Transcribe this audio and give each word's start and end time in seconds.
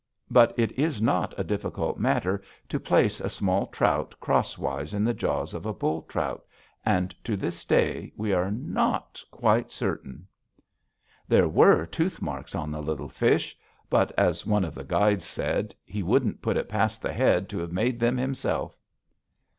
But 0.31 0.57
it 0.57 0.71
is 0.79 0.99
not 0.99 1.35
a 1.39 1.43
difficult 1.43 1.99
matter 1.99 2.41
to 2.69 2.79
place 2.79 3.21
a 3.21 3.29
small 3.29 3.67
trout 3.67 4.15
cross 4.19 4.57
wise 4.57 4.95
in 4.95 5.03
the 5.03 5.13
jaws 5.13 5.53
of 5.53 5.63
a 5.67 5.75
bull 5.75 6.01
trout, 6.09 6.43
and 6.83 7.13
to 7.23 7.37
this 7.37 7.63
day 7.63 8.11
we 8.17 8.33
are 8.33 8.49
not 8.49 9.23
quite 9.29 9.71
certain. 9.71 10.25
There 11.27 11.47
were 11.47 11.85
tooth 11.85 12.19
marks 12.19 12.55
on 12.55 12.71
the 12.71 12.81
little 12.81 13.09
fish, 13.09 13.55
but, 13.91 14.11
as 14.17 14.43
one 14.43 14.65
of 14.65 14.73
the 14.73 14.83
guides 14.83 15.25
said, 15.25 15.75
he 15.85 16.01
wouldn't 16.01 16.41
put 16.41 16.57
it 16.57 16.67
past 16.67 17.03
the 17.03 17.13
Head 17.13 17.47
to 17.49 17.59
have 17.59 17.71
made 17.71 17.99
them 17.99 18.17
himself. 18.17 18.75